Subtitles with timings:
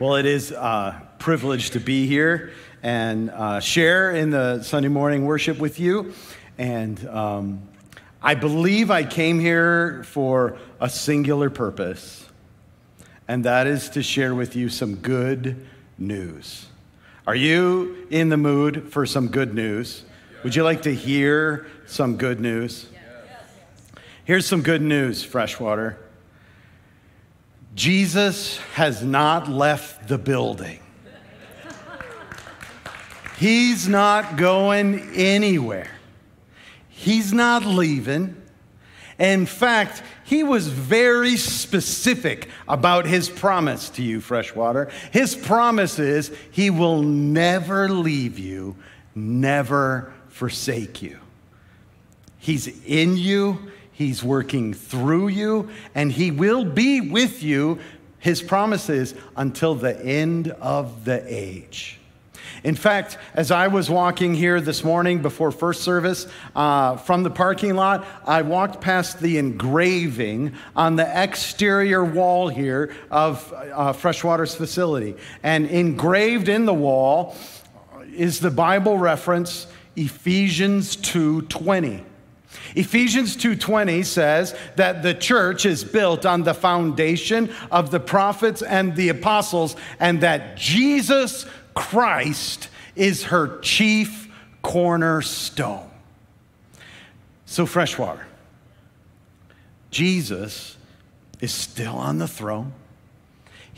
[0.00, 2.52] Well, it is a privilege to be here
[2.84, 6.12] and uh, share in the Sunday morning worship with you.
[6.56, 7.62] And um,
[8.22, 12.24] I believe I came here for a singular purpose,
[13.26, 15.66] and that is to share with you some good
[15.98, 16.66] news.
[17.26, 20.04] Are you in the mood for some good news?
[20.44, 22.86] Would you like to hear some good news?
[24.24, 25.98] Here's some good news, Freshwater.
[27.78, 30.80] Jesus has not left the building.
[33.38, 35.88] He's not going anywhere.
[36.88, 38.34] He's not leaving.
[39.16, 44.90] In fact, he was very specific about his promise to you, Freshwater.
[45.12, 48.74] His promise is he will never leave you,
[49.14, 51.20] never forsake you.
[52.38, 57.80] He's in you, He's working through you, and He will be with you,
[58.20, 61.98] His promises, until the end of the age.
[62.62, 67.30] In fact, as I was walking here this morning before first service uh, from the
[67.30, 74.54] parking lot, I walked past the engraving on the exterior wall here of uh, Freshwater's
[74.54, 75.16] facility.
[75.42, 77.34] And engraved in the wall
[78.14, 82.04] is the Bible reference Ephesians 2:20.
[82.74, 88.94] Ephesians 2:20 says that the church is built on the foundation of the prophets and
[88.96, 94.28] the apostles and that Jesus Christ is her chief
[94.62, 95.88] cornerstone.
[97.46, 98.26] So freshwater.
[99.90, 100.76] Jesus
[101.40, 102.72] is still on the throne.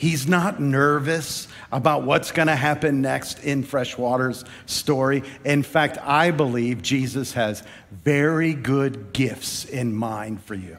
[0.01, 5.23] He's not nervous about what's going to happen next in Freshwater's story.
[5.45, 7.63] In fact, I believe Jesus has
[8.03, 10.79] very good gifts in mind for you.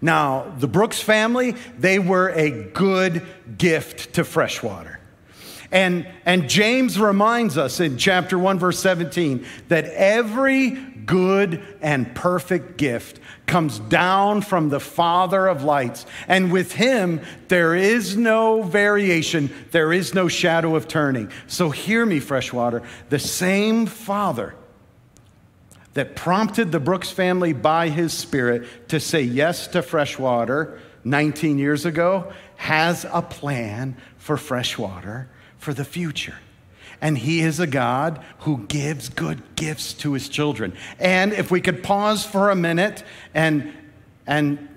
[0.00, 3.26] Now, the Brooks family, they were a good
[3.58, 5.00] gift to Freshwater.
[5.72, 10.70] And, and James reminds us in chapter 1, verse 17, that every
[11.10, 16.06] good and perfect gift comes down from the Father of lights.
[16.28, 21.32] And with him, there is no variation, there is no shadow of turning.
[21.48, 22.84] So hear me, Freshwater.
[23.08, 24.54] The same Father
[25.94, 31.84] that prompted the Brooks family by his Spirit to say yes to Freshwater 19 years
[31.84, 36.36] ago has a plan for Freshwater for the future.
[37.00, 40.74] And he is a God who gives good gifts to his children.
[40.98, 43.02] And if we could pause for a minute
[43.34, 43.72] and,
[44.26, 44.68] and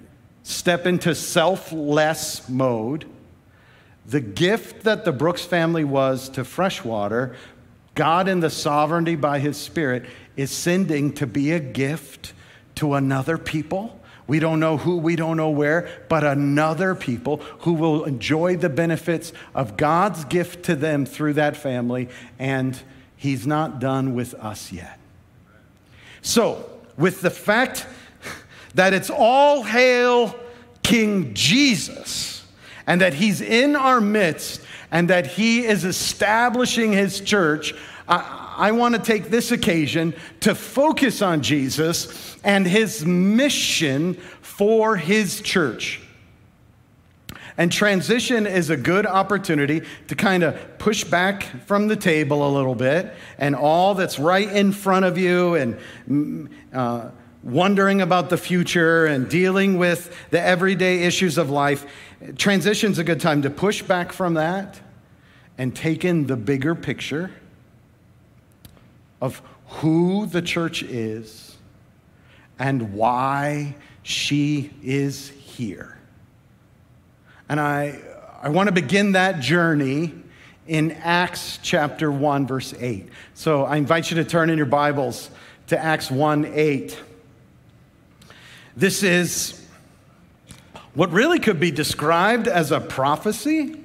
[0.44, 3.06] step into selfless mode,
[4.06, 7.36] the gift that the Brooks family was to Freshwater,
[7.96, 12.34] God in the sovereignty by his Spirit is sending to be a gift
[12.76, 17.74] to another people we don't know who, we don't know where, but another people who
[17.74, 22.82] will enjoy the benefits of God's gift to them through that family, and
[23.18, 25.00] He's not done with us yet.
[26.22, 27.86] So, with the fact
[28.76, 30.36] that it's all hail
[30.84, 32.46] King Jesus,
[32.88, 37.74] and that He's in our midst, and that He is establishing His church,
[38.08, 44.96] I, I want to take this occasion to focus on Jesus and his mission for
[44.96, 46.02] his church.
[47.58, 52.52] And transition is a good opportunity to kind of push back from the table a
[52.52, 55.78] little bit and all that's right in front of you and
[56.10, 57.10] mm, uh,
[57.44, 61.86] wondering about the future and dealing with the everyday issues of life.
[62.38, 64.80] Transition's a good time to push back from that
[65.58, 67.30] and take in the bigger picture
[69.24, 71.56] of who the church is
[72.60, 75.98] and why she is here.
[77.48, 78.02] And I,
[78.42, 80.14] I want to begin that journey
[80.68, 83.08] in Acts chapter 1, verse 8.
[83.34, 85.30] So I invite you to turn in your Bibles
[85.68, 87.00] to Acts 1 8.
[88.76, 89.66] This is
[90.96, 93.80] what really could be described as a prophecy.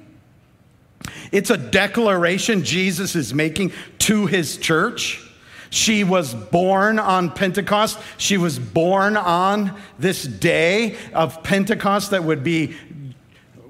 [1.31, 5.27] It's a declaration Jesus is making to his church.
[5.69, 7.99] She was born on Pentecost.
[8.17, 12.75] She was born on this day of Pentecost that would be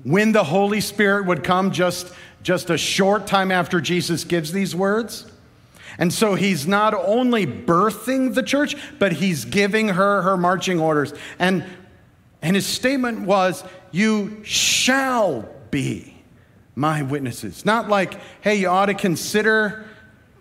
[0.04, 4.76] when the Holy Spirit would come just, just a short time after Jesus gives these
[4.76, 5.30] words.
[5.98, 11.14] And so he's not only birthing the church, but he's giving her her marching orders.
[11.38, 11.66] And,
[12.42, 16.16] and his statement was, You shall be
[16.76, 17.66] my witnesses.
[17.66, 19.86] Not like, hey, you ought to consider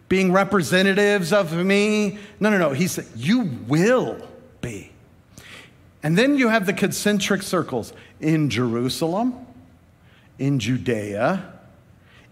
[0.08, 2.18] being representatives of me.
[2.40, 2.70] No, no, no.
[2.70, 4.16] He said, You will
[4.60, 4.92] be.
[6.02, 9.46] And then you have the concentric circles in Jerusalem,
[10.38, 11.52] in Judea,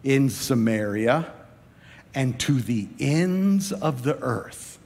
[0.04, 1.32] in Samaria
[2.16, 4.78] and to the ends of the earth.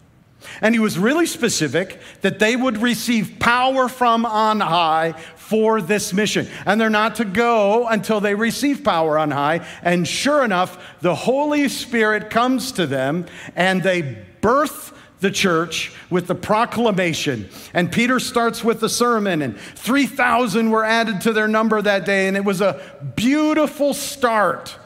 [0.60, 5.12] And he was really specific that they would receive power from on high
[5.50, 6.46] for this mission.
[6.64, 9.66] And they're not to go until they receive power on high.
[9.82, 13.26] And sure enough, the Holy Spirit comes to them
[13.56, 17.48] and they birth the church with the proclamation.
[17.74, 22.26] And Peter starts with the sermon, and 3,000 were added to their number that day,
[22.26, 22.80] and it was a
[23.16, 24.76] beautiful start.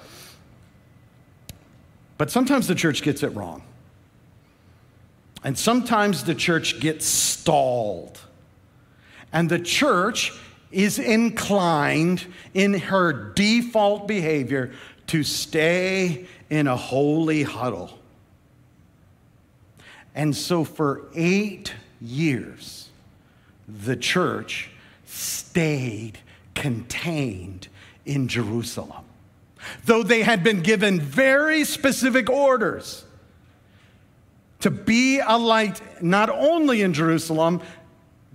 [2.19, 3.63] But sometimes the church gets it wrong.
[5.45, 8.19] And sometimes the church gets stalled.
[9.33, 10.33] And the church
[10.75, 14.73] is inclined in her default behavior
[15.07, 17.99] to stay in a holy huddle.
[20.15, 22.89] And so for eight years,
[23.69, 24.71] the church
[25.07, 26.19] stayed
[26.55, 27.69] contained
[28.05, 29.05] in Jerusalem.
[29.87, 33.05] Though they had been given very specific orders
[34.61, 37.61] to be a light not only in Jerusalem,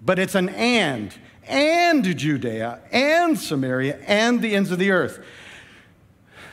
[0.04, 1.14] but it's an and,
[1.50, 5.24] and Judea, and Samaria, and the ends of the earth.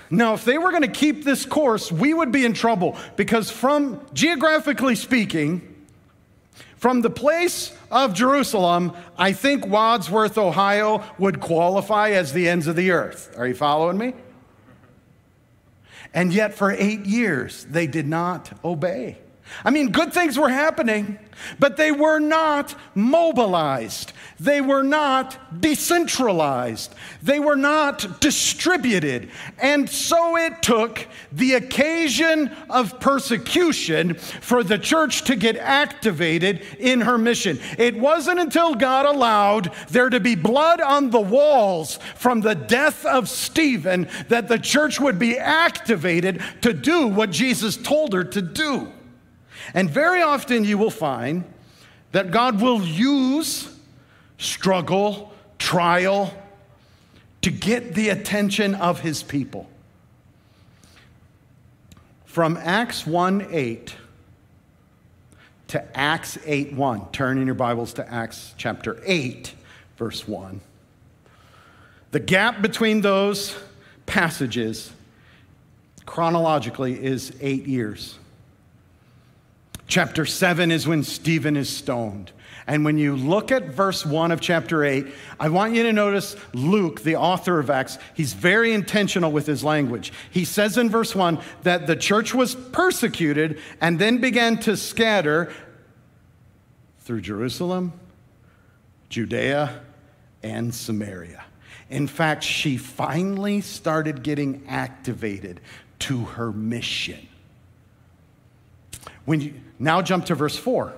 [0.08, 3.50] Now, if they were going to keep this course, we would be in trouble because,
[3.50, 5.74] from geographically speaking,
[6.76, 12.76] from the place of Jerusalem, I think Wadsworth, Ohio would qualify as the ends of
[12.76, 13.34] the earth.
[13.36, 14.14] Are you following me?
[16.14, 19.18] And yet, for eight years, they did not obey.
[19.64, 21.18] I mean, good things were happening,
[21.58, 24.12] but they were not mobilized.
[24.38, 26.94] They were not decentralized.
[27.22, 29.30] They were not distributed.
[29.58, 37.00] And so it took the occasion of persecution for the church to get activated in
[37.02, 37.58] her mission.
[37.78, 43.06] It wasn't until God allowed there to be blood on the walls from the death
[43.06, 48.42] of Stephen that the church would be activated to do what Jesus told her to
[48.42, 48.92] do.
[49.74, 51.44] And very often you will find
[52.12, 53.68] that God will use
[54.38, 56.32] struggle, trial
[57.42, 59.68] to get the attention of his people.
[62.24, 63.94] From Acts 1 8
[65.68, 69.54] to Acts 8 1, turn in your Bibles to Acts chapter 8,
[69.96, 70.60] verse 1.
[72.12, 73.56] The gap between those
[74.06, 74.92] passages
[76.04, 78.18] chronologically is eight years.
[79.86, 82.32] Chapter 7 is when Stephen is stoned.
[82.66, 85.06] And when you look at verse 1 of chapter 8,
[85.38, 89.62] I want you to notice Luke, the author of Acts, he's very intentional with his
[89.62, 90.12] language.
[90.32, 95.52] He says in verse 1 that the church was persecuted and then began to scatter
[97.00, 97.92] through Jerusalem,
[99.10, 99.80] Judea,
[100.42, 101.44] and Samaria.
[101.88, 105.60] In fact, she finally started getting activated
[106.00, 107.28] to her mission.
[109.26, 110.94] When you now jump to verse 4.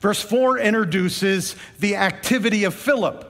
[0.00, 3.28] Verse 4 introduces the activity of Philip.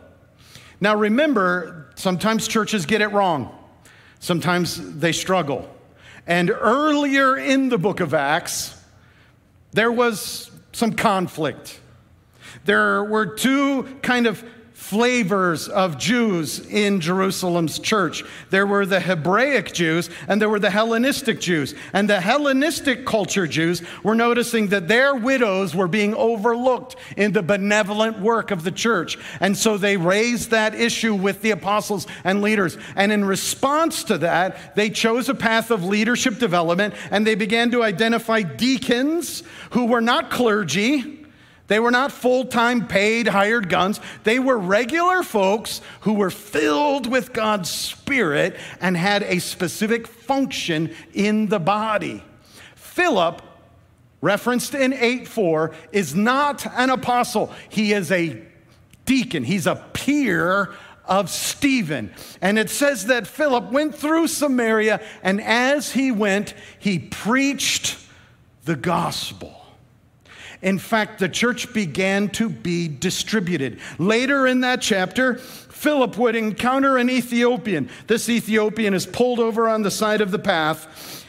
[0.81, 3.57] Now remember, sometimes churches get it wrong.
[4.19, 5.69] Sometimes they struggle.
[6.27, 8.79] And earlier in the book of Acts,
[9.73, 11.81] there was some conflict.
[12.65, 14.45] There were two kind of
[14.93, 18.23] flavors of Jews in Jerusalem's church.
[18.51, 21.75] There were the Hebraic Jews and there were the Hellenistic Jews.
[21.95, 27.43] And the Hellenistic culture Jews were noticing that their widows were being overlooked in the
[27.43, 29.17] benevolent work of the church.
[29.41, 32.77] And so they raised that issue with the apostles and leaders.
[32.95, 37.71] And in response to that, they chose a path of leadership development and they began
[37.71, 41.22] to identify deacons who were not clergy
[41.69, 44.01] they were not full time paid hired guns.
[44.25, 50.95] They were regular folks who were filled with God's Spirit and had a specific function
[51.15, 52.25] in the body.
[52.75, 53.43] Philip,
[54.21, 58.43] referenced in 8 4, is not an apostle, he is a
[59.07, 62.13] deacon, he's a peer of Stephen.
[62.41, 67.99] And it says that Philip went through Samaria, and as he went, he preached
[68.65, 69.62] the gospel.
[70.63, 73.81] In fact, the church began to be distributed.
[73.99, 77.91] Later in that chapter, Philip would encounter an Ethiopian.
[78.07, 81.22] This Ethiopian is pulled over on the side of the path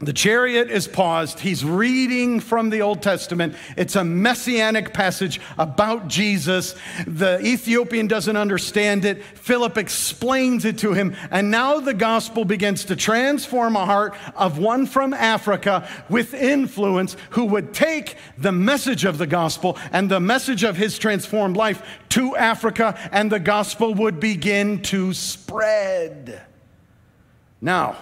[0.00, 1.40] the chariot is paused.
[1.40, 3.56] He's reading from the Old Testament.
[3.76, 6.76] It's a messianic passage about Jesus.
[7.04, 9.24] The Ethiopian doesn't understand it.
[9.24, 11.16] Philip explains it to him.
[11.32, 17.16] And now the gospel begins to transform a heart of one from Africa with influence
[17.30, 21.82] who would take the message of the gospel and the message of his transformed life
[22.10, 26.42] to Africa, and the gospel would begin to spread.
[27.60, 27.96] Now,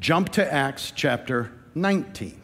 [0.00, 2.40] jump to Acts chapter 19.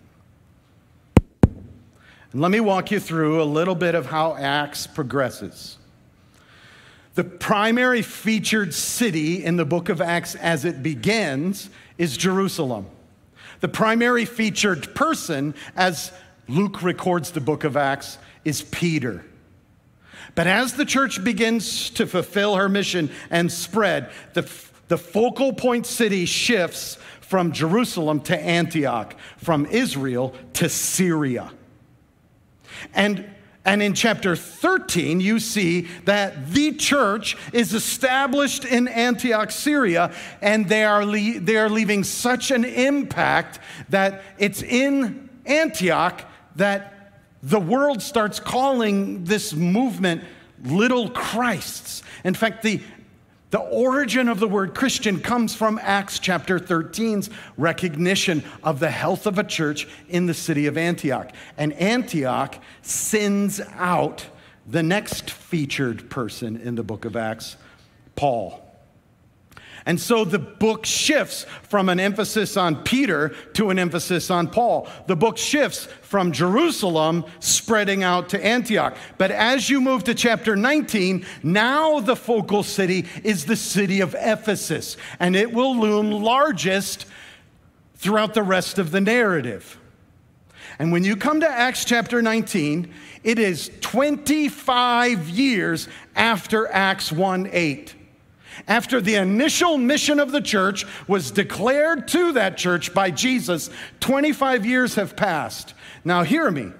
[1.44, 5.78] And let me walk you through a little bit of how Acts progresses.
[7.14, 12.86] The primary featured city in the book of Acts as it begins is Jerusalem.
[13.60, 16.12] The primary featured person, as
[16.46, 19.24] Luke records the book of Acts, is Peter.
[20.34, 24.42] But as the church begins to fulfill her mission and spread, the,
[24.88, 31.52] the focal point city shifts from Jerusalem to Antioch, from Israel to Syria.
[32.94, 33.30] And
[33.66, 40.68] and in chapter 13, you see that the church is established in Antioch, Syria, and
[40.68, 46.22] they are, le- they are leaving such an impact that it's in Antioch
[46.54, 50.22] that the world starts calling this movement
[50.64, 52.04] little Christs.
[52.22, 52.80] In fact, the
[53.56, 59.26] the origin of the word Christian comes from Acts chapter 13's recognition of the health
[59.26, 61.32] of a church in the city of Antioch.
[61.56, 64.26] And Antioch sends out
[64.66, 67.56] the next featured person in the book of Acts,
[68.14, 68.62] Paul.
[69.86, 74.88] And so the book shifts from an emphasis on Peter to an emphasis on Paul.
[75.06, 78.96] The book shifts from Jerusalem spreading out to Antioch.
[79.16, 84.16] But as you move to chapter 19, now the focal city is the city of
[84.18, 87.06] Ephesus, and it will loom largest
[87.94, 89.78] throughout the rest of the narrative.
[90.80, 97.50] And when you come to Acts chapter 19, it is 25 years after Acts 1
[97.52, 97.95] 8
[98.66, 103.70] after the initial mission of the church was declared to that church by Jesus,
[104.00, 105.74] 25 years have passed.
[106.04, 106.72] Now, hear me.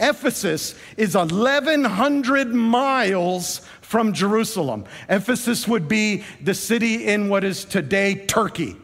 [0.00, 4.84] Ephesus is 1,100 miles from Jerusalem.
[5.08, 8.76] Ephesus would be the city in what is today Turkey.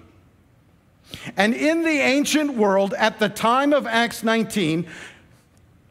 [1.36, 4.86] And in the ancient world, at the time of Acts 19,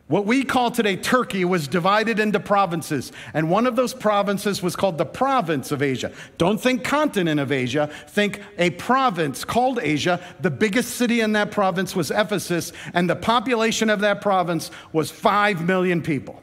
[0.09, 4.75] what we call today Turkey was divided into provinces, and one of those provinces was
[4.75, 6.11] called the province of Asia.
[6.39, 10.19] Don't think continent of Asia, think a province called Asia.
[10.39, 15.11] The biggest city in that province was Ephesus, and the population of that province was
[15.11, 16.41] 5 million people.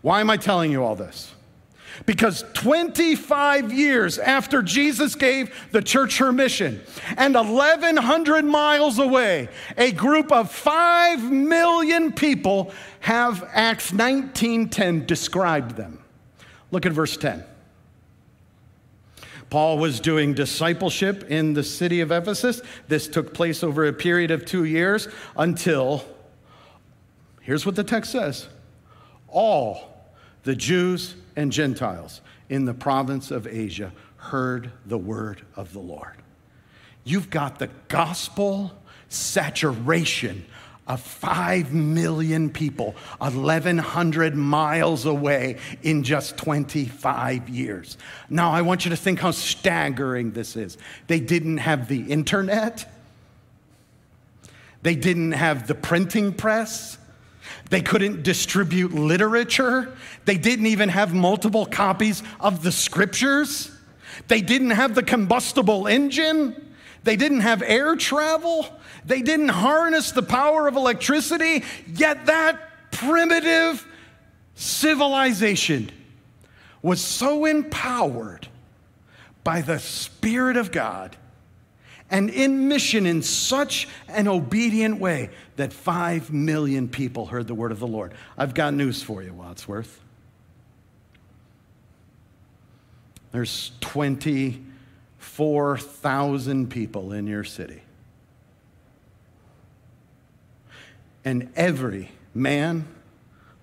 [0.00, 1.34] Why am I telling you all this?
[2.06, 6.80] Because 25 years after Jesus gave the church her mission,
[7.16, 16.02] and 1,100 miles away, a group of 5 million people have Acts 19:10 described them.
[16.70, 17.44] Look at verse 10.
[19.50, 22.62] Paul was doing discipleship in the city of Ephesus.
[22.88, 26.06] This took place over a period of two years until,
[27.42, 28.48] here's what the text says
[29.28, 30.08] all
[30.44, 36.16] the Jews and Gentiles in the province of Asia heard the word of the Lord.
[37.04, 38.72] You've got the gospel
[39.08, 40.44] saturation
[40.86, 47.96] of 5 million people 1,100 miles away in just 25 years.
[48.28, 50.78] Now, I want you to think how staggering this is.
[51.06, 52.92] They didn't have the internet,
[54.82, 56.98] they didn't have the printing press.
[57.70, 59.96] They couldn't distribute literature.
[60.24, 63.70] They didn't even have multiple copies of the scriptures.
[64.28, 66.74] They didn't have the combustible engine.
[67.04, 68.66] They didn't have air travel.
[69.04, 71.64] They didn't harness the power of electricity.
[71.86, 73.86] Yet that primitive
[74.54, 75.90] civilization
[76.82, 78.48] was so empowered
[79.44, 81.16] by the Spirit of God
[82.12, 87.72] and in mission in such an obedient way that five million people heard the word
[87.72, 88.12] of the Lord.
[88.36, 89.98] I've got news for you, Wadsworth.
[93.32, 97.80] There's 24,000 people in your city.
[101.24, 102.86] And every man,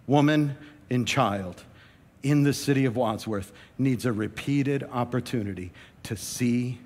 [0.07, 0.57] woman,
[0.89, 1.63] and child
[2.23, 6.79] in the city of Wadsworth needs a repeated opportunity to see,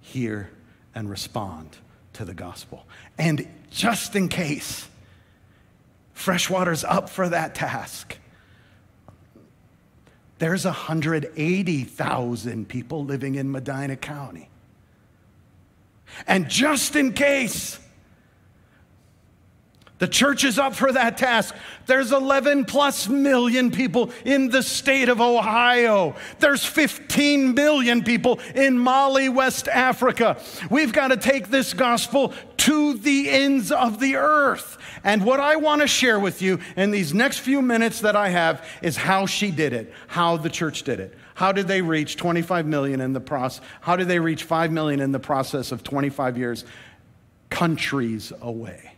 [0.00, 0.48] hear,
[0.94, 1.76] and respond
[2.14, 2.86] to the gospel.
[3.18, 4.88] And just in case
[6.12, 8.16] freshwater's up for that task,
[10.38, 14.48] there's 180,000 people living in Medina County.
[16.26, 17.78] And just in case
[20.00, 21.54] the church is up for that task.
[21.84, 26.16] There's 11 plus million people in the state of Ohio.
[26.38, 30.38] There's 15 million people in Mali, West Africa.
[30.70, 34.78] We've got to take this gospel to the ends of the earth.
[35.04, 38.30] And what I want to share with you in these next few minutes that I
[38.30, 42.16] have is how she did it, how the church did it How did they reach
[42.16, 43.64] 25 million in the process?
[43.82, 46.64] How did they reach 5 million in the process of 25 years?
[47.50, 48.89] Countries away.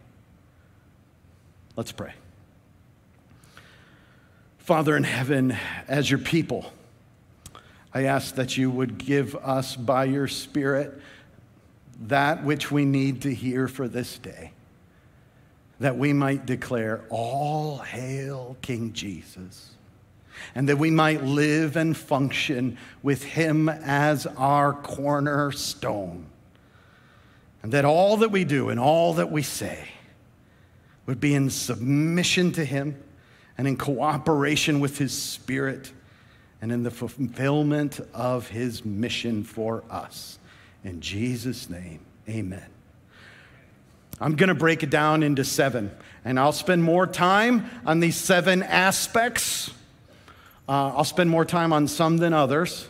[1.75, 2.13] Let's pray.
[4.59, 5.57] Father in heaven,
[5.89, 6.71] as your people,
[7.95, 11.01] I ask that you would give us by your Spirit
[12.03, 14.53] that which we need to hear for this day,
[15.81, 19.71] that we might declare, All hail King Jesus,
[20.55, 26.27] and that we might live and function with him as our cornerstone,
[27.63, 29.89] and that all that we do and all that we say
[31.07, 33.03] would be in submission to him
[33.59, 35.93] and in cooperation with his spirit
[36.61, 40.39] and in the fulfillment of his mission for us.
[40.85, 42.67] In Jesus' name, amen.
[44.21, 45.91] I'm going to break it down into seven,
[46.25, 49.71] and I'll spend more time on these seven aspects.
[50.69, 52.87] Uh, I'll spend more time on some than others,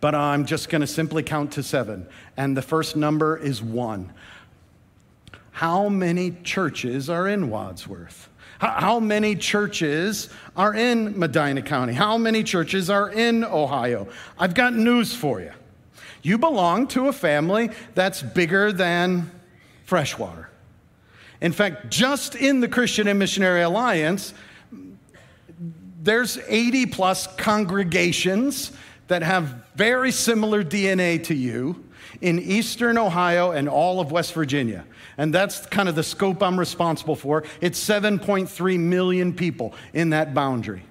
[0.00, 2.06] but I'm just going to simply count to seven.
[2.38, 4.12] And the first number is one.
[5.56, 8.28] How many churches are in Wadsworth?
[8.58, 11.94] How many churches are in Medina County?
[11.94, 14.06] How many churches are in Ohio?
[14.38, 15.52] I've got news for you.
[16.20, 19.30] You belong to a family that's bigger than
[19.86, 20.50] freshwater.
[21.40, 24.34] In fact, just in the Christian and Missionary Alliance,
[26.02, 28.72] there's 80 plus congregations
[29.08, 31.85] that have very similar DNA to you
[32.20, 34.84] in eastern Ohio and all of West Virginia.
[35.18, 37.44] And that's kind of the scope I'm responsible for.
[37.60, 40.82] It's 7.3 million people in that boundary.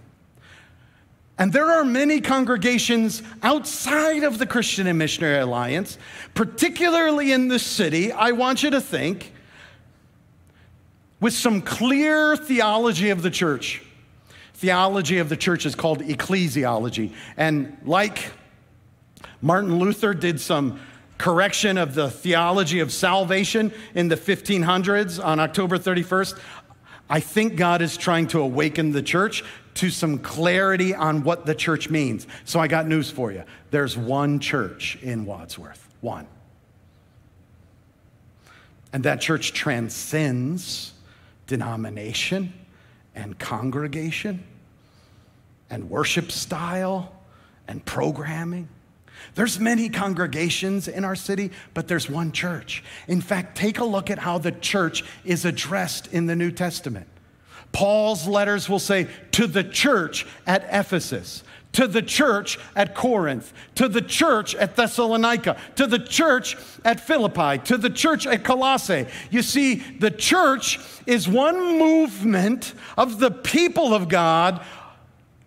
[1.37, 5.97] And there are many congregations outside of the Christian and Missionary Alliance,
[6.33, 9.33] particularly in this city, I want you to think,
[11.19, 13.81] with some clear theology of the church.
[14.53, 17.11] Theology of the church is called ecclesiology.
[17.35, 18.31] And like
[19.41, 20.79] Martin Luther did some
[21.17, 26.39] correction of the theology of salvation in the 1500s on October 31st,
[27.09, 29.43] I think God is trying to awaken the church
[29.75, 32.25] to some clarity on what the church means.
[32.45, 33.43] So I got news for you.
[33.71, 36.27] There's one church in Wadsworth, one.
[38.93, 40.93] And that church transcends
[41.47, 42.53] denomination
[43.13, 44.43] and congregation
[45.69, 47.11] and worship style
[47.67, 48.69] and programming.
[49.35, 52.83] There's many congregations in our city, but there's one church.
[53.07, 57.07] In fact, take a look at how the church is addressed in the New Testament.
[57.73, 61.43] Paul's letters will say, to the church at Ephesus,
[61.73, 67.57] to the church at Corinth, to the church at Thessalonica, to the church at Philippi,
[67.65, 69.07] to the church at Colossae.
[69.29, 74.65] You see, the church is one movement of the people of God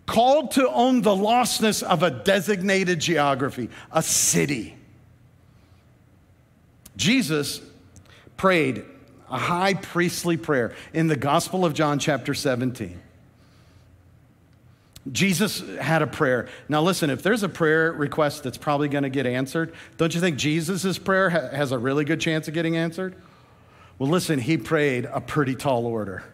[0.09, 4.75] called to own the lostness of a designated geography, a city.
[6.97, 7.61] Jesus
[8.37, 8.85] prayed
[9.31, 12.99] a high priestly prayer in the Gospel of John, chapter 17.
[15.13, 16.49] Jesus had a prayer.
[16.69, 20.21] Now, listen, if there's a prayer request that's probably going to get answered, don't you
[20.21, 23.15] think Jesus' prayer ha- has a really good chance of getting answered?
[23.99, 26.25] Well, listen, he prayed a pretty tall order.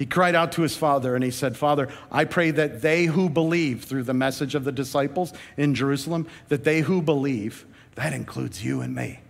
[0.00, 3.28] He cried out to his father and he said, Father, I pray that they who
[3.28, 8.64] believe through the message of the disciples in Jerusalem, that they who believe, that includes
[8.64, 9.20] you and me,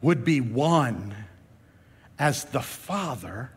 [0.00, 1.14] would be one
[2.18, 3.50] as the Father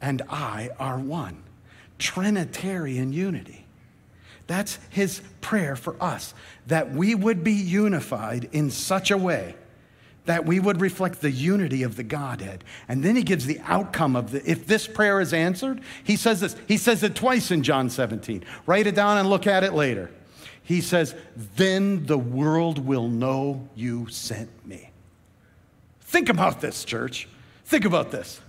[0.00, 1.42] and I are one.
[1.98, 3.66] Trinitarian unity.
[4.46, 6.34] That's his prayer for us,
[6.68, 9.56] that we would be unified in such a way
[10.26, 12.64] that we would reflect the unity of the Godhead.
[12.88, 16.40] And then he gives the outcome of the, if this prayer is answered, he says
[16.40, 16.56] this.
[16.66, 18.44] He says it twice in John 17.
[18.66, 20.10] Write it down and look at it later.
[20.62, 21.14] He says,
[21.56, 24.90] Then the world will know you sent me.
[26.00, 27.28] Think about this, church.
[27.66, 28.40] Think about this.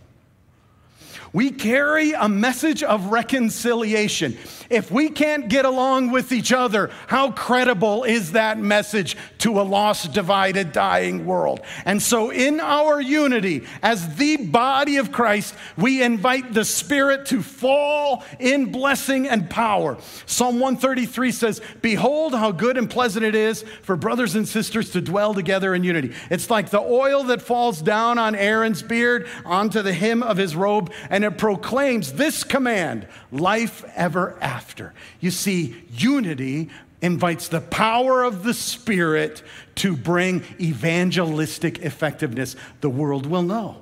[1.36, 4.38] We carry a message of reconciliation.
[4.70, 9.64] If we can't get along with each other, how credible is that message to a
[9.64, 11.60] lost, divided, dying world?
[11.84, 17.44] And so, in our unity as the body of Christ, we invite the Spirit to
[17.44, 19.98] fall in blessing and power.
[20.26, 25.02] Psalm 133 says, Behold, how good and pleasant it is for brothers and sisters to
[25.02, 26.14] dwell together in unity.
[26.32, 30.56] It's like the oil that falls down on Aaron's beard onto the hem of his
[30.56, 34.94] robe, and it proclaims this command life ever after.
[35.20, 36.70] You see, unity
[37.02, 39.44] invites the power of the Spirit
[39.76, 42.56] to bring evangelistic effectiveness.
[42.82, 43.82] The world will know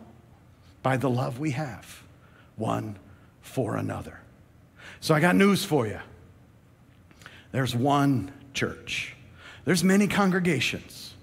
[0.82, 2.04] by the love we have
[2.56, 2.98] one
[3.42, 4.20] for another.
[5.00, 6.00] So I got news for you.
[7.52, 9.16] There's one church.
[9.66, 11.14] There's many congregations,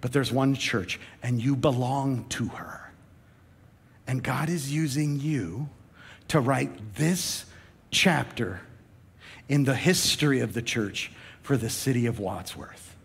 [0.00, 2.87] but there's one church, and you belong to her.
[4.08, 5.68] And God is using you
[6.28, 7.44] to write this
[7.90, 8.62] chapter
[9.48, 12.96] in the history of the church for the city of Wadsworth.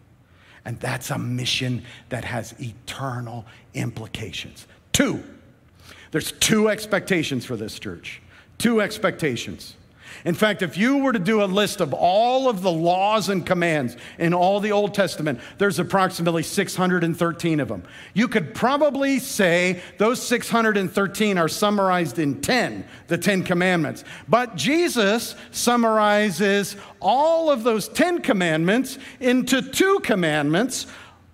[0.66, 4.66] And that's a mission that has eternal implications.
[4.94, 5.22] Two,
[6.12, 8.22] there's two expectations for this church.
[8.58, 9.76] Two expectations.
[10.26, 13.46] In fact, if you were to do a list of all of the laws and
[13.46, 17.84] commands in all the Old Testament, there's approximately 613 of them.
[18.14, 24.04] You could probably say those 613 are summarized in 10, the 10 commandments.
[24.28, 30.88] But Jesus summarizes all of those 10 commandments into two commandments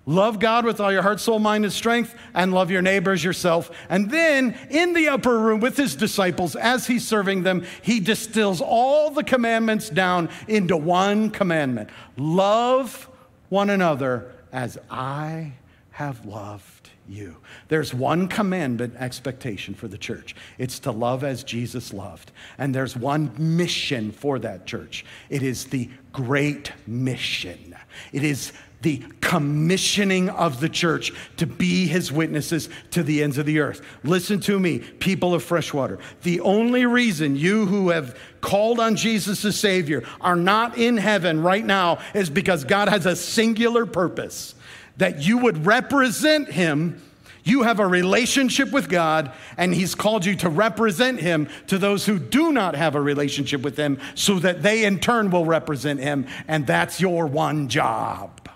[0.09, 3.69] Love God with all your heart, soul, mind, and strength, and love your neighbors yourself.
[3.89, 8.59] And then in the upper room with his disciples, as he's serving them, he distills
[8.59, 13.07] all the commandments down into one commandment love
[13.49, 15.53] one another as I
[15.91, 17.37] have loved you.
[17.67, 22.31] There's one commandment expectation for the church it's to love as Jesus loved.
[22.57, 27.75] And there's one mission for that church it is the Great Mission.
[28.11, 33.45] It is the commissioning of the church to be his witnesses to the ends of
[33.45, 33.81] the earth.
[34.03, 35.99] Listen to me, people of Freshwater.
[36.23, 41.41] The only reason you who have called on Jesus as Savior are not in heaven
[41.41, 44.55] right now is because God has a singular purpose
[44.97, 47.01] that you would represent him.
[47.43, 52.05] You have a relationship with God, and He's called you to represent Him to those
[52.05, 55.99] who do not have a relationship with Him, so that they in turn will represent
[55.99, 58.49] Him, and that's your one job.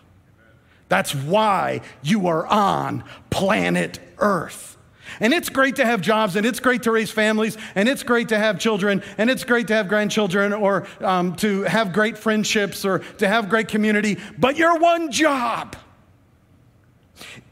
[0.90, 4.78] That's why you are on planet Earth.
[5.20, 8.30] And it's great to have jobs, and it's great to raise families, and it's great
[8.30, 12.84] to have children, and it's great to have grandchildren, or um, to have great friendships,
[12.84, 14.18] or to have great community.
[14.38, 15.76] But your one job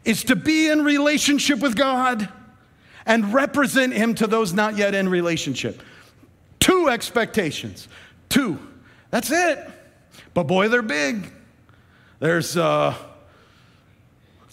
[0.03, 2.27] is to be in relationship with God
[3.05, 5.83] and represent Him to those not yet in relationship.
[6.59, 7.87] Two expectations.
[8.29, 8.59] Two.
[9.11, 9.59] That's it.
[10.33, 11.31] But boy, they're big.
[12.19, 12.95] There's, uh,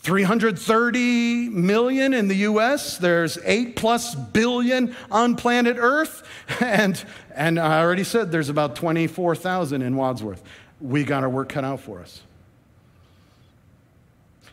[0.01, 2.99] 330 million in the US.
[2.99, 6.23] There's 8 plus billion on planet Earth.
[6.61, 7.03] And,
[7.35, 10.43] and I already said there's about 24,000 in Wadsworth.
[10.81, 12.23] We got our work cut out for us.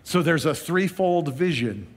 [0.03, 1.87] So there's a threefold vision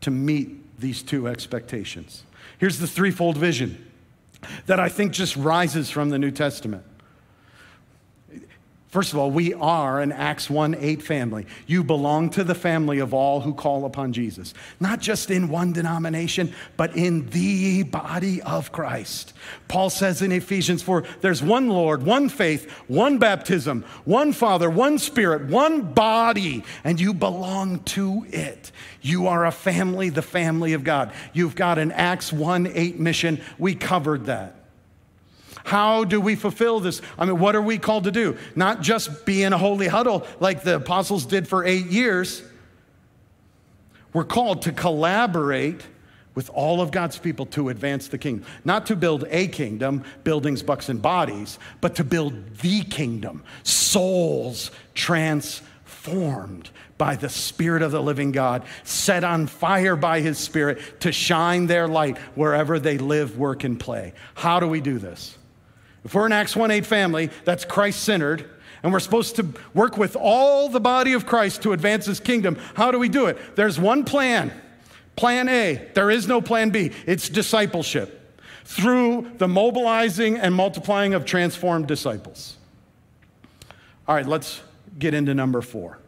[0.00, 2.24] to meet these two expectations.
[2.58, 3.86] Here's the threefold vision
[4.66, 6.84] that I think just rises from the New Testament.
[8.88, 11.46] First of all, we are an Acts 1 8 family.
[11.66, 15.74] You belong to the family of all who call upon Jesus, not just in one
[15.74, 19.34] denomination, but in the body of Christ.
[19.68, 24.98] Paul says in Ephesians 4 there's one Lord, one faith, one baptism, one Father, one
[24.98, 28.72] Spirit, one body, and you belong to it.
[29.02, 31.12] You are a family, the family of God.
[31.34, 33.42] You've got an Acts 1 8 mission.
[33.58, 34.54] We covered that.
[35.64, 37.00] How do we fulfill this?
[37.18, 38.36] I mean, what are we called to do?
[38.54, 42.42] Not just be in a holy huddle like the apostles did for eight years.
[44.12, 45.82] We're called to collaborate
[46.34, 48.46] with all of God's people to advance the kingdom.
[48.64, 54.70] Not to build a kingdom, buildings, bucks, and bodies, but to build the kingdom, souls
[54.94, 61.12] transformed by the Spirit of the living God, set on fire by His Spirit to
[61.12, 64.12] shine their light wherever they live, work, and play.
[64.34, 65.37] How do we do this?
[66.08, 68.48] If we're an Acts 1 8 family that's Christ centered,
[68.82, 72.56] and we're supposed to work with all the body of Christ to advance his kingdom,
[72.72, 73.36] how do we do it?
[73.56, 74.50] There's one plan.
[75.16, 75.90] Plan A.
[75.92, 76.92] There is no plan B.
[77.04, 82.56] It's discipleship through the mobilizing and multiplying of transformed disciples.
[84.06, 84.62] All right, let's
[84.98, 85.98] get into number four.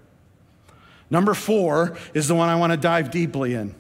[1.10, 3.74] Number four is the one I want to dive deeply in.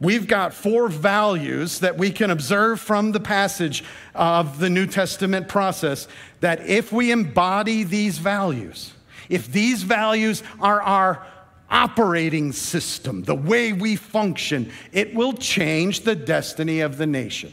[0.00, 3.82] We've got four values that we can observe from the passage
[4.14, 6.06] of the New Testament process
[6.40, 8.92] that if we embody these values,
[9.28, 11.26] if these values are our
[11.68, 17.52] operating system, the way we function, it will change the destiny of the nation.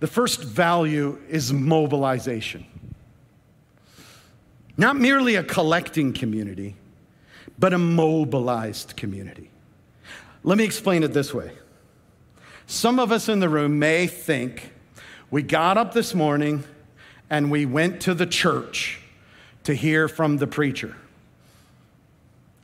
[0.00, 2.64] The first value is mobilization.
[4.78, 6.74] Not merely a collecting community,
[7.58, 9.49] but a mobilized community.
[10.42, 11.52] Let me explain it this way.
[12.66, 14.72] Some of us in the room may think
[15.30, 16.64] we got up this morning
[17.28, 19.00] and we went to the church
[19.64, 20.96] to hear from the preacher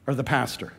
[0.06, 0.72] or the pastor.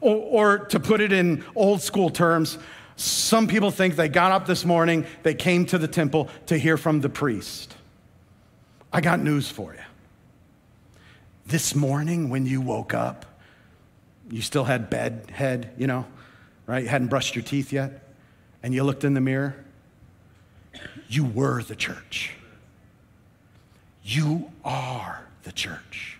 [0.00, 2.56] Or, or, to put it in old school terms,
[2.96, 6.76] some people think they got up this morning, they came to the temple to hear
[6.76, 7.76] from the priest.
[8.92, 9.80] I got news for you.
[11.46, 13.26] This morning, when you woke up,
[14.30, 16.06] you still had bed head, you know,
[16.66, 16.82] right?
[16.82, 18.02] You hadn't brushed your teeth yet,
[18.62, 19.56] and you looked in the mirror.
[21.08, 22.32] You were the church.
[24.02, 26.18] You are the church.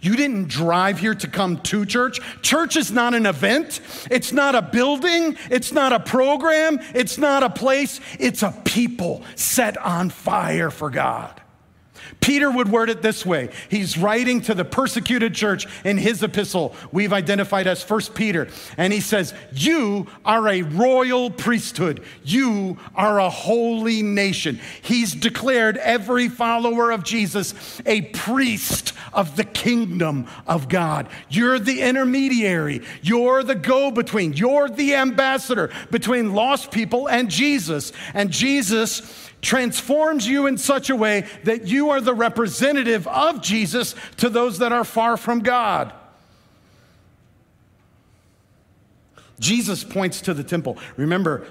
[0.00, 2.20] You didn't drive here to come to church.
[2.42, 3.80] Church is not an event.
[4.10, 5.36] It's not a building.
[5.50, 6.80] It's not a program.
[6.94, 8.00] It's not a place.
[8.18, 11.40] It's a people set on fire for God.
[12.26, 13.50] Peter would word it this way.
[13.68, 18.48] He's writing to the persecuted church in his epistle, we've identified as First Peter.
[18.76, 22.02] And he says, You are a royal priesthood.
[22.24, 24.58] You are a holy nation.
[24.82, 31.08] He's declared every follower of Jesus a priest of the kingdom of God.
[31.28, 32.82] You're the intermediary.
[33.02, 34.32] You're the go between.
[34.32, 37.92] You're the ambassador between lost people and Jesus.
[38.14, 43.94] And Jesus transforms you in such a way that you are the representative of Jesus
[44.16, 45.92] to those that are far from God.
[49.38, 50.78] Jesus points to the temple.
[50.96, 51.46] Remember,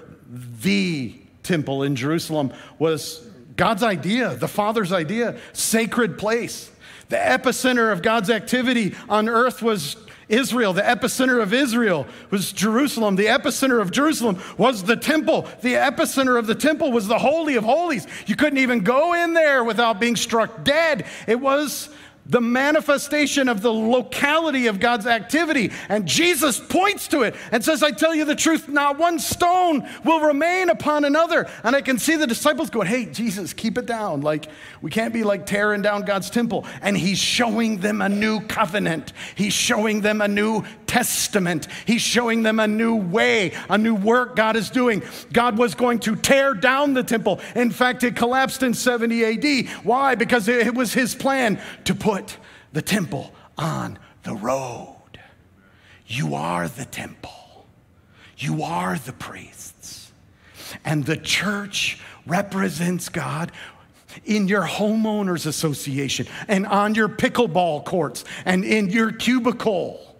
[0.61, 6.69] the temple in Jerusalem was God's idea, the Father's idea, sacred place.
[7.07, 9.95] The epicenter of God's activity on earth was
[10.27, 13.15] Israel, the epicenter of Israel was Jerusalem.
[13.15, 15.47] The epicenter of Jerusalem was the temple.
[15.61, 18.07] The epicenter of the temple was the Holy of Holies.
[18.25, 21.05] You couldn't even go in there without being struck dead.
[21.27, 21.89] It was
[22.25, 25.71] the manifestation of the locality of God's activity.
[25.89, 29.87] And Jesus points to it and says, I tell you the truth, not one stone
[30.03, 31.47] will remain upon another.
[31.63, 34.21] And I can see the disciples going, Hey, Jesus, keep it down.
[34.21, 34.47] Like,
[34.81, 36.65] we can't be like tearing down God's temple.
[36.81, 42.43] And he's showing them a new covenant, he's showing them a new testament, he's showing
[42.43, 45.03] them a new way, a new work God is doing.
[45.31, 47.39] God was going to tear down the temple.
[47.55, 49.69] In fact, it collapsed in 70 AD.
[49.83, 50.15] Why?
[50.15, 52.37] Because it was his plan to put put
[52.71, 55.19] the temple on the road.
[56.07, 57.67] You are the temple,
[58.37, 60.11] you are the priests.
[60.83, 63.51] And the church represents God
[64.23, 70.14] in your homeowners association and on your pickleball courts and in your cubicle.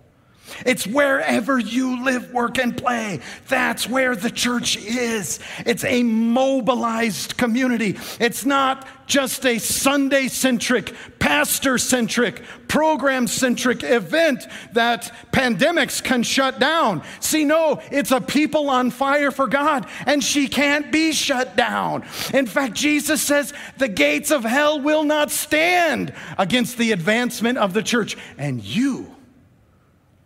[0.65, 3.21] It's wherever you live, work, and play.
[3.47, 5.39] That's where the church is.
[5.65, 7.97] It's a mobilized community.
[8.19, 16.60] It's not just a Sunday centric, pastor centric, program centric event that pandemics can shut
[16.60, 17.03] down.
[17.19, 22.03] See, no, it's a people on fire for God, and she can't be shut down.
[22.34, 27.73] In fact, Jesus says the gates of hell will not stand against the advancement of
[27.73, 28.17] the church.
[28.38, 29.14] And you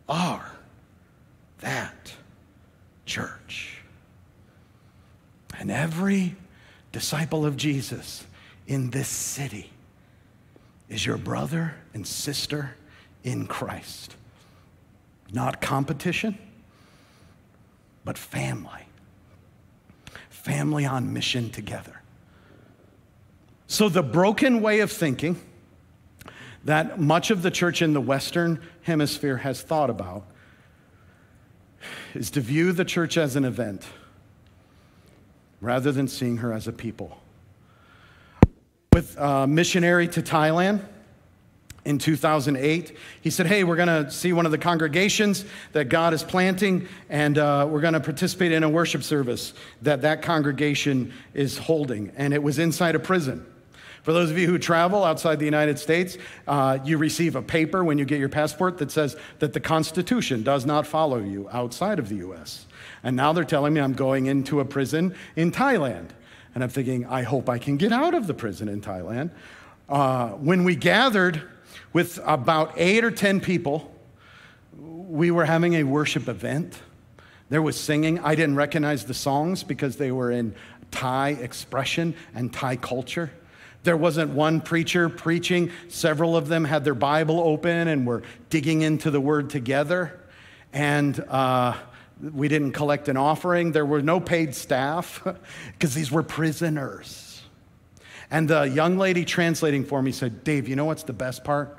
[0.10, 0.52] are
[1.60, 2.13] that
[3.06, 3.82] church.
[5.58, 6.36] And every
[6.91, 8.26] disciple of Jesus
[8.67, 9.72] in this city
[10.89, 12.76] is your brother and sister
[13.24, 14.15] in Christ.
[15.32, 16.38] Not competition,
[18.04, 18.88] but family.
[20.30, 22.02] Family on mission together.
[23.67, 25.39] So, the broken way of thinking
[26.65, 30.26] that much of the church in the Western Hemisphere has thought about
[32.13, 33.86] is to view the church as an event
[35.62, 37.19] rather than seeing her as a people.
[38.93, 40.82] With a missionary to Thailand
[41.86, 46.13] in 2008, he said, Hey, we're going to see one of the congregations that God
[46.13, 51.13] is planting, and uh, we're going to participate in a worship service that that congregation
[51.34, 52.12] is holding.
[52.17, 53.45] And it was inside a prison.
[54.10, 56.17] For those of you who travel outside the United States,
[56.48, 60.41] uh, you receive a paper when you get your passport that says that the Constitution
[60.41, 62.65] does not follow you outside of the US.
[63.04, 66.10] And now they're telling me I'm going into a prison in Thailand.
[66.56, 69.30] And I'm thinking, I hope I can get out of the prison in Thailand.
[69.88, 71.43] Uh, when we gathered
[71.93, 73.93] with about eight or 10 people,
[74.76, 76.82] we were having a worship event.
[77.50, 78.17] There was singing.
[78.17, 80.56] I didn't recognize the songs because they were in
[80.89, 83.30] Thai expression and Thai culture.
[83.89, 85.71] There wasn't one preacher preaching.
[85.88, 88.21] Several of them had their Bible open and were
[88.52, 90.19] digging into the word together.
[90.71, 91.75] And uh,
[92.21, 93.71] we didn't collect an offering.
[93.71, 95.25] There were no paid staff
[95.71, 97.41] because these were prisoners.
[98.30, 101.79] And the young lady translating for me said, Dave, you know what's the best part?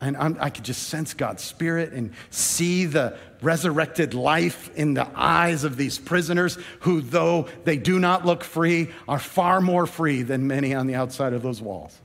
[0.00, 5.06] And I'm, i could just sense God's spirit and see the resurrected life in the
[5.14, 10.22] eyes of these prisoners who, though they do not look free, are far more free
[10.22, 11.98] than many on the outside of those walls.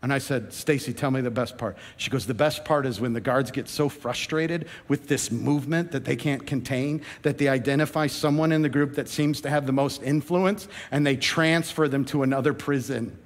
[0.00, 1.76] And I said, Stacy, tell me the best part.
[1.96, 5.90] She goes, The best part is when the guards get so frustrated with this movement
[5.90, 9.66] that they can't contain, that they identify someone in the group that seems to have
[9.66, 13.18] the most influence and they transfer them to another prison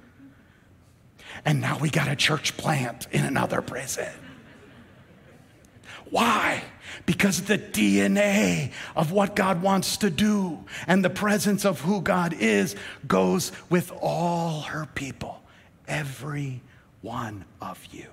[1.45, 4.11] And now we got a church plant in another prison.
[6.09, 6.63] Why?
[7.05, 12.33] Because the DNA of what God wants to do and the presence of who God
[12.33, 12.75] is
[13.07, 15.41] goes with all her people,
[15.87, 16.61] every
[17.01, 18.07] one of you.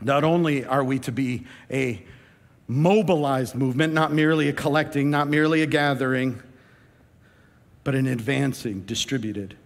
[0.00, 2.02] Not only are we to be a
[2.68, 6.42] mobilized movement, not merely a collecting, not merely a gathering,
[7.84, 9.56] but an advancing, distributed.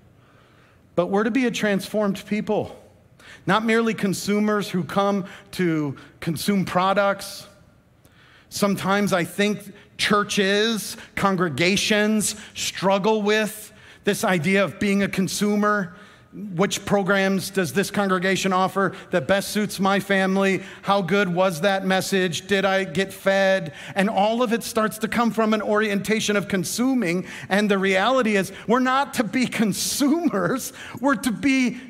[1.00, 2.78] But we're to be a transformed people,
[3.46, 7.46] not merely consumers who come to consume products.
[8.50, 13.72] Sometimes I think churches, congregations struggle with
[14.04, 15.94] this idea of being a consumer
[16.32, 20.62] which programs does this congregation offer that best suits my family?
[20.82, 22.46] How good was that message?
[22.46, 23.72] Did I get fed?
[23.96, 27.26] And all of it starts to come from an orientation of consuming.
[27.48, 31.80] And the reality is, we're not to be consumers, we're to be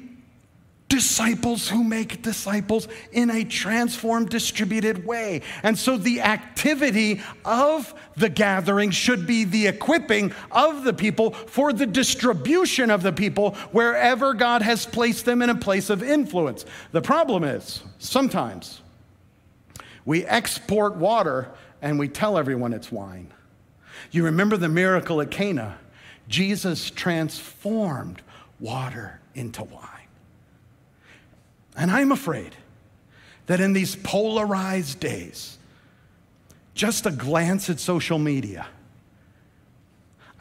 [0.91, 5.41] disciples who make disciples in a transformed, distributed way.
[5.63, 11.73] And so the activity of the gathering should be the equipping of the people for
[11.73, 16.67] the distribution of the people wherever God has placed them in a place of influence.
[16.91, 18.83] The problem is, sometimes
[20.05, 21.51] we export water
[21.81, 23.33] and we tell everyone it's wine.
[24.11, 25.79] You remember the miracle at Cana?
[26.29, 28.23] Jesus transformed
[28.59, 30.00] water into wine.
[31.77, 32.55] And I'm afraid
[33.47, 35.59] that in these polarized days,
[36.75, 38.67] just a glance at social media,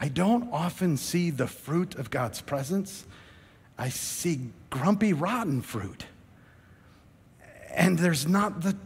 [0.00, 3.04] I don't often see the fruit of God's presence.
[3.78, 4.40] I see
[4.70, 6.06] grumpy, rotten fruit.
[7.74, 8.76] And there's not the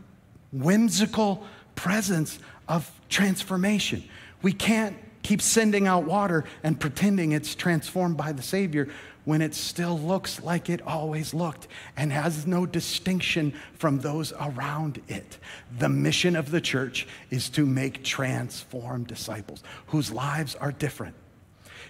[0.53, 1.45] whimsical
[1.77, 4.05] presence of transformation.
[4.43, 8.89] We can't keep sending out water and pretending it's transformed by the Savior
[9.25, 15.01] when it still looks like it always looked and has no distinction from those around
[15.09, 15.39] it.
[15.79, 21.15] The mission of the church is to make transformed disciples whose lives are different.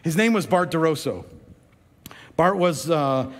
[0.02, 1.24] His name was Bart DeRosso.
[2.36, 3.30] Bart was uh,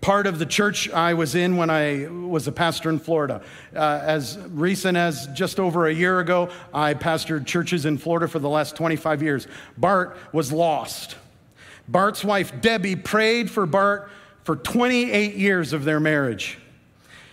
[0.00, 3.42] part of the church I was in when I was a pastor in Florida.
[3.74, 8.40] Uh, as recent as just over a year ago, I pastored churches in Florida for
[8.40, 9.46] the last 25 years.
[9.78, 11.16] Bart was lost.
[11.88, 14.10] Bart's wife, Debbie, prayed for Bart
[14.44, 16.58] for 28 years of their marriage.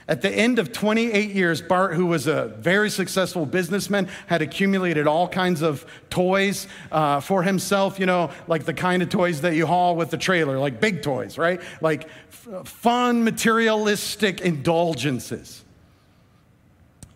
[0.10, 5.06] At the end of 28 years, Bart, who was a very successful businessman, had accumulated
[5.06, 9.54] all kinds of toys uh, for himself, you know, like the kind of toys that
[9.54, 11.62] you haul with the trailer, like big toys, right?
[11.80, 15.64] Like f- fun, materialistic indulgences.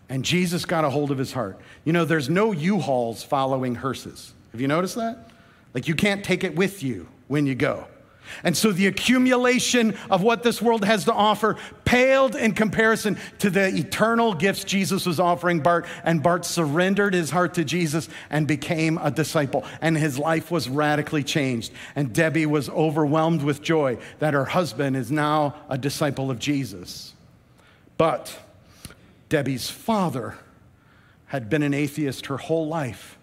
[0.08, 1.60] And Jesus got a hold of his heart.
[1.86, 4.34] You know, there's no U hauls following hearses.
[4.52, 5.32] Have you noticed that?
[5.74, 7.88] Like you can't take it with you when you go.
[8.44, 13.50] And so the accumulation of what this world has to offer paled in comparison to
[13.50, 15.86] the eternal gifts Jesus was offering Bart.
[16.04, 19.66] And Bart surrendered his heart to Jesus and became a disciple.
[19.82, 21.74] And his life was radically changed.
[21.96, 27.14] And Debbie was overwhelmed with joy that her husband is now a disciple of Jesus.
[27.98, 28.38] But
[29.30, 30.36] Debbie's father
[31.28, 33.18] had been an atheist her whole life.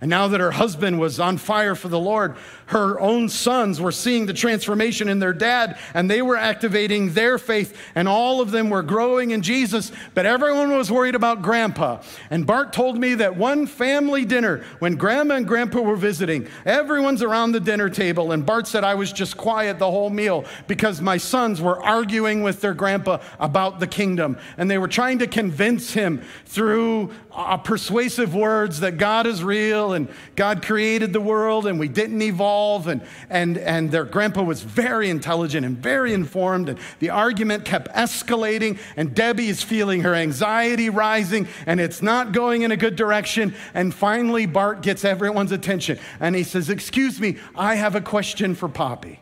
[0.00, 2.36] And now that her husband was on fire for the Lord,
[2.66, 7.36] her own sons were seeing the transformation in their dad and they were activating their
[7.36, 9.92] faith, and all of them were growing in Jesus.
[10.14, 12.00] But everyone was worried about grandpa.
[12.30, 17.22] And Bart told me that one family dinner, when grandma and grandpa were visiting, everyone's
[17.22, 21.00] around the dinner table, and Bart said, I was just quiet the whole meal because
[21.00, 24.38] my sons were arguing with their grandpa about the kingdom.
[24.56, 29.92] And they were trying to convince him through uh, persuasive words that God is real
[29.92, 32.86] and God created the world and we didn't evolve.
[32.86, 36.68] And, and, and their grandpa was very intelligent and very informed.
[36.68, 38.78] And the argument kept escalating.
[38.96, 43.54] And Debbie is feeling her anxiety rising and it's not going in a good direction.
[43.74, 48.54] And finally, Bart gets everyone's attention and he says, Excuse me, I have a question
[48.54, 49.20] for Poppy.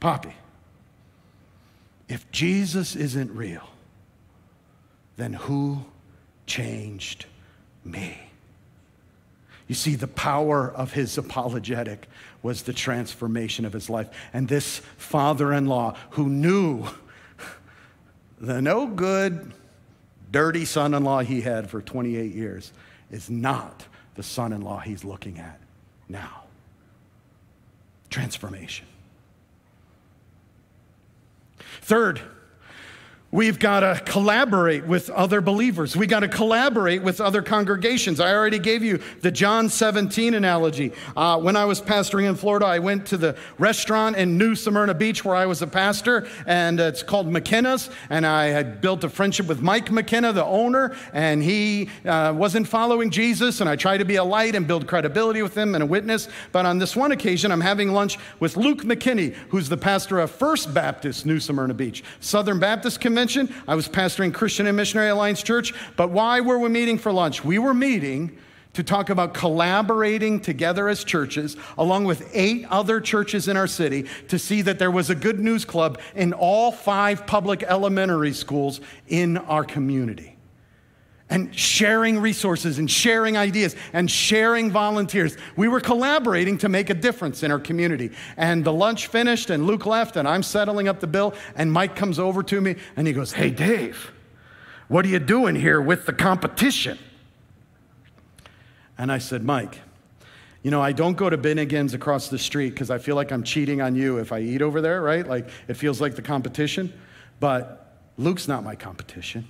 [0.00, 0.34] Poppy,
[2.08, 3.66] if Jesus isn't real,
[5.16, 5.84] then who
[6.46, 7.26] changed
[7.84, 8.18] me?
[9.66, 12.08] You see, the power of his apologetic
[12.42, 14.08] was the transformation of his life.
[14.32, 16.86] And this father in law who knew
[18.40, 19.52] the no good,
[20.30, 22.72] dirty son in law he had for 28 years
[23.10, 25.58] is not the son in law he's looking at
[26.08, 26.44] now.
[28.08, 28.86] Transformation.
[31.80, 32.20] Third,
[33.36, 35.94] We've got to collaborate with other believers.
[35.94, 38.18] We got to collaborate with other congregations.
[38.18, 40.94] I already gave you the John 17 analogy.
[41.14, 44.94] Uh, when I was pastoring in Florida, I went to the restaurant in New Smyrna
[44.94, 47.90] Beach where I was a pastor, and it's called McKenna's.
[48.08, 52.66] And I had built a friendship with Mike McKenna, the owner, and he uh, wasn't
[52.66, 53.60] following Jesus.
[53.60, 56.26] And I tried to be a light and build credibility with him and a witness.
[56.52, 60.30] But on this one occasion, I'm having lunch with Luke McKinney, who's the pastor of
[60.30, 65.08] First Baptist New Smyrna Beach, Southern Baptist Convention mentioned, I was pastoring Christian and Missionary
[65.08, 65.74] Alliance Church.
[65.96, 67.44] But why were we meeting for lunch?
[67.44, 68.38] We were meeting
[68.74, 74.06] to talk about collaborating together as churches, along with eight other churches in our city,
[74.28, 78.80] to see that there was a good news club in all five public elementary schools
[79.08, 80.35] in our community
[81.28, 85.36] and sharing resources and sharing ideas and sharing volunteers.
[85.56, 88.12] We were collaborating to make a difference in our community.
[88.36, 91.34] And the lunch finished, and Luke left, and I'm settling up the bill.
[91.56, 94.12] And Mike comes over to me and he goes, Hey, Dave,
[94.88, 96.98] what are you doing here with the competition?
[98.96, 99.80] And I said, Mike,
[100.62, 103.42] you know, I don't go to Bennigan's across the street because I feel like I'm
[103.42, 105.26] cheating on you if I eat over there, right?
[105.26, 106.92] Like it feels like the competition.
[107.40, 109.48] But Luke's not my competition.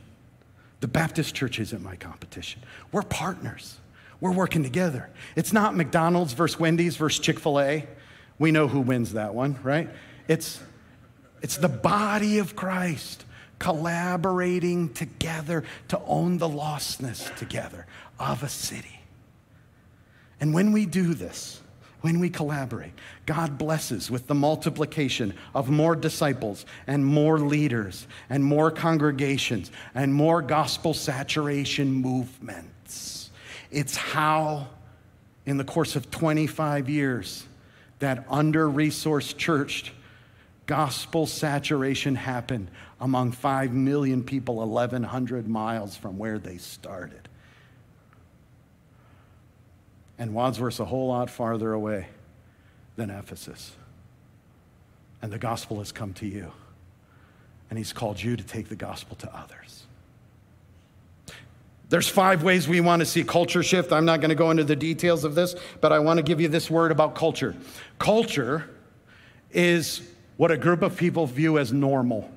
[0.80, 2.62] The Baptist church isn't my competition.
[2.92, 3.78] We're partners.
[4.20, 5.10] We're working together.
[5.34, 7.86] It's not McDonald's versus Wendy's versus Chick fil A.
[8.38, 9.88] We know who wins that one, right?
[10.28, 10.60] It's,
[11.42, 13.24] it's the body of Christ
[13.58, 17.86] collaborating together to own the lostness together
[18.18, 19.00] of a city.
[20.40, 21.62] And when we do this,
[22.06, 22.92] when we collaborate,
[23.26, 30.14] God blesses with the multiplication of more disciples and more leaders and more congregations and
[30.14, 33.30] more gospel saturation movements.
[33.72, 34.68] It's how,
[35.46, 37.44] in the course of 25 years,
[37.98, 39.92] that under resourced church
[40.66, 42.68] gospel saturation happened
[43.00, 47.25] among 5 million people 1,100 miles from where they started.
[50.18, 52.06] And Wadsworth's a whole lot farther away
[52.96, 53.72] than Ephesus.
[55.20, 56.52] And the gospel has come to you.
[57.68, 59.84] And he's called you to take the gospel to others.
[61.88, 63.92] There's five ways we want to see culture shift.
[63.92, 66.40] I'm not going to go into the details of this, but I want to give
[66.40, 67.54] you this word about culture.
[67.98, 68.68] Culture
[69.52, 70.02] is
[70.36, 72.30] what a group of people view as normal.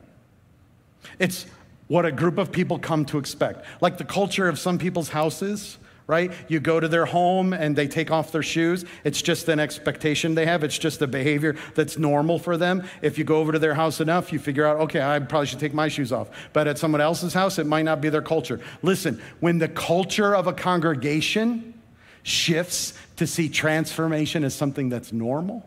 [1.17, 1.45] It's
[1.87, 3.65] what a group of people come to expect.
[3.81, 5.79] Like the culture of some people's houses
[6.09, 6.31] right?
[6.47, 8.83] You go to their home and they take off their shoes.
[9.03, 12.83] It's just an expectation they have, it's just a behavior that's normal for them.
[13.03, 15.59] If you go over to their house enough, you figure out, okay, I probably should
[15.59, 16.29] take my shoes off.
[16.51, 18.59] But at someone else's house, it might not be their culture.
[18.81, 21.75] Listen, when the culture of a congregation
[22.23, 25.63] shifts to see transformation as something that's normal,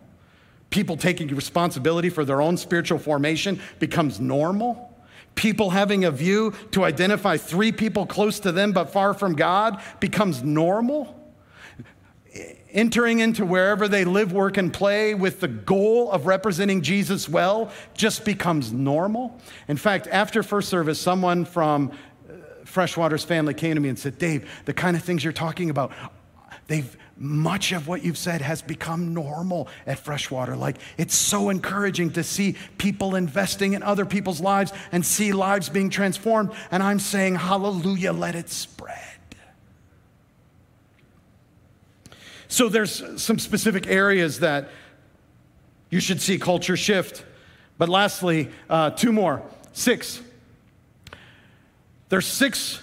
[0.70, 4.91] people taking responsibility for their own spiritual formation becomes normal
[5.34, 9.82] people having a view to identify three people close to them but far from God
[10.00, 11.18] becomes normal.
[12.70, 17.70] Entering into wherever they live, work, and play with the goal of representing Jesus well
[17.92, 19.38] just becomes normal.
[19.68, 24.16] In fact, after first service, someone from uh, Freshwater's family came to me and said,
[24.16, 25.92] Dave, the kind of things you're talking about,
[26.66, 30.56] they've much of what you've said has become normal at Freshwater.
[30.56, 35.68] Like, it's so encouraging to see people investing in other people's lives and see lives
[35.68, 36.52] being transformed.
[36.70, 38.98] And I'm saying, hallelujah, let it spread.
[42.48, 44.68] So, there's some specific areas that
[45.90, 47.24] you should see culture shift.
[47.78, 49.42] But lastly, uh, two more.
[49.72, 50.20] Six.
[52.08, 52.82] There's six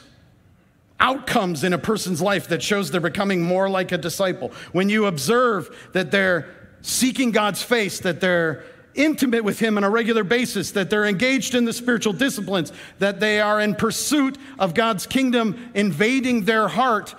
[1.00, 4.52] outcomes in a person's life that shows they're becoming more like a disciple.
[4.72, 6.50] When you observe that they're
[6.82, 8.64] seeking God's face, that they're
[8.95, 13.20] intimate with Him on a regular basis, that they're engaged in the spiritual disciplines, that
[13.20, 17.16] they are in pursuit of God's kingdom invading their heart.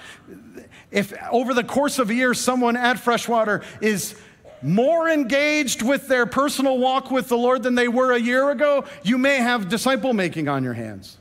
[0.91, 4.15] If over the course of a year, someone at Freshwater is
[4.63, 8.85] more engaged with their personal walk with the Lord than they were a year ago,
[9.03, 11.17] you may have disciple making on your hands.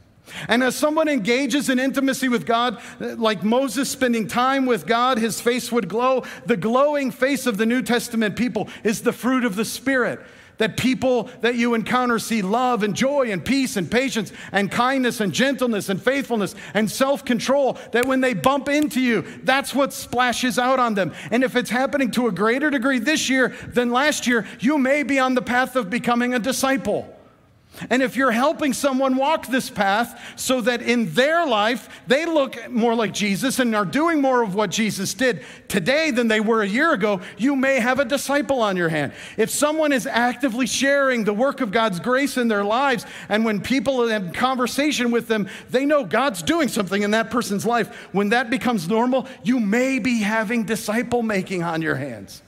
[0.47, 5.41] And as someone engages in intimacy with God, like Moses spending time with God, his
[5.41, 6.23] face would glow.
[6.45, 10.19] The glowing face of the New Testament people is the fruit of the Spirit.
[10.57, 15.21] That people that you encounter see love and joy and peace and patience and kindness
[15.21, 17.77] and gentleness and faithfulness and self control.
[17.93, 21.13] That when they bump into you, that's what splashes out on them.
[21.31, 25.03] And if it's happening to a greater degree this year than last year, you may
[25.03, 27.18] be on the path of becoming a disciple.
[27.89, 32.69] And if you're helping someone walk this path so that in their life they look
[32.69, 36.61] more like Jesus and are doing more of what Jesus did today than they were
[36.61, 39.13] a year ago, you may have a disciple on your hand.
[39.37, 43.61] If someone is actively sharing the work of God's grace in their lives, and when
[43.61, 48.29] people have conversation with them, they know God's doing something in that person's life, when
[48.29, 52.41] that becomes normal, you may be having disciple making on your hands.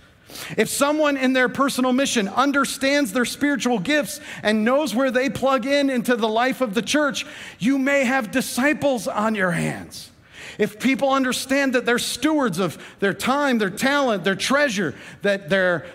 [0.58, 5.66] If someone in their personal mission understands their spiritual gifts and knows where they plug
[5.66, 7.26] in into the life of the church,
[7.60, 10.12] you may have disciples on your hands.
[10.58, 15.86] If people understand that they're stewards of their time, their talent, their treasure, that their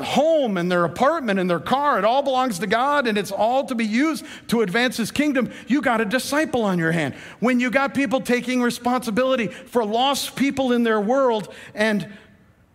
[0.00, 3.64] home and their apartment and their car, it all belongs to God and it's all
[3.66, 7.14] to be used to advance His kingdom, you got a disciple on your hand.
[7.40, 12.08] When you got people taking responsibility for lost people in their world and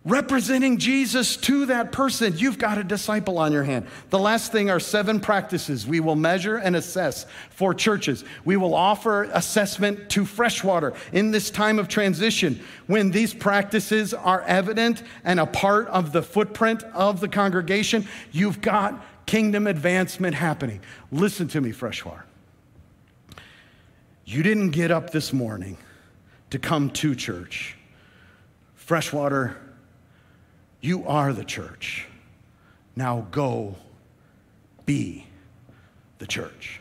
[0.04, 3.86] representing Jesus to that person, you've got a disciple on your hand.
[4.10, 8.24] The last thing are seven practices we will measure and assess for churches.
[8.44, 14.42] We will offer assessment to freshwater in this time of transition when these practices are
[14.42, 18.06] evident and a part of the footprint of the congregation.
[18.30, 20.80] You've got kingdom advancement happening.
[21.10, 22.26] Listen to me, freshwater.
[24.26, 25.78] You didn't get up this morning
[26.50, 27.76] to come to church.
[28.74, 29.56] Freshwater
[30.84, 32.06] you are the church.
[32.94, 33.74] Now go
[34.84, 35.26] be
[36.18, 36.78] the church.